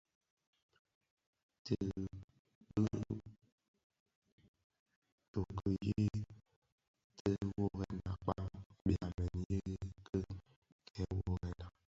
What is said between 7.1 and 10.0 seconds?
tè woworèn akpaň byamèn yiiki